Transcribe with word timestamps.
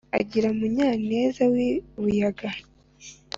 Agira 0.19 0.47
Munyaneza 0.57 1.43
w'i 1.53 1.69
Buyaga: 2.01 2.49